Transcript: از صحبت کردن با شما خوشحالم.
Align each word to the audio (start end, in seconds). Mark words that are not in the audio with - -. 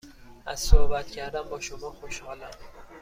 از 0.45 0.59
صحبت 0.59 1.07
کردن 1.11 1.41
با 1.41 1.59
شما 1.59 1.91
خوشحالم. 1.91 2.51